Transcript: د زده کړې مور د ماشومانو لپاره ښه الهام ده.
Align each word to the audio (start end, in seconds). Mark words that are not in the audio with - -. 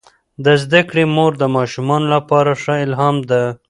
د 0.45 0.45
زده 0.63 0.81
کړې 0.89 1.03
مور 1.15 1.31
د 1.37 1.43
ماشومانو 1.57 2.07
لپاره 2.15 2.51
ښه 2.61 2.75
الهام 2.85 3.17
ده. 3.29 3.41